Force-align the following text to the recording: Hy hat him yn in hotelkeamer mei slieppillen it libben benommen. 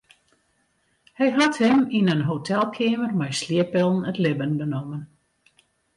Hy 1.17 1.27
hat 1.37 1.55
him 1.63 1.77
yn 1.97 2.07
in 2.13 2.25
hotelkeamer 2.29 3.11
mei 3.19 3.31
slieppillen 3.41 4.01
it 4.09 4.17
libben 4.23 4.53
benommen. 4.61 5.03